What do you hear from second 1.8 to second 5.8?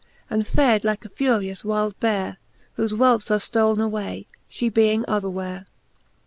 beare, Whofe whelpes are ftolne away, fhe being otherwhere.